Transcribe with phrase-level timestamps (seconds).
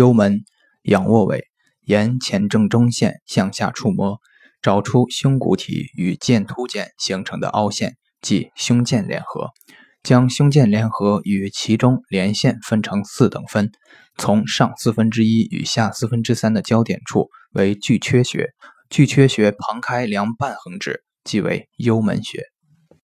[0.00, 0.44] 幽门
[0.84, 1.44] 仰卧位
[1.84, 4.18] 沿前正中线向下触摸
[4.62, 9.50] 找出胸骨体与剑突间形成的凹陷即胸剑联合。
[10.02, 13.70] 将胸剑联合与其中连线分成四等分
[14.16, 18.48] 从上四分之一与下四分之三的交点处为巨阙穴
[18.88, 22.40] 巨阙穴旁开两半横指即为幽门穴。